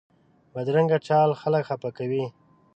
[0.53, 2.25] بدرنګه چال خلک خفه کوي